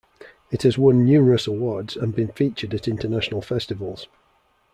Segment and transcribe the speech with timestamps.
[0.49, 4.07] It has won numerous awards and been featured at international festivals.